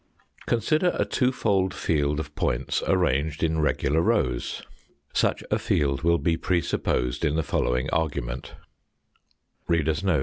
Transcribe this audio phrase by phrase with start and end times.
[0.47, 4.63] Consider a two fold field of points arranged in regular rows.
[5.13, 8.55] Such a field will be presupposed in the following argument.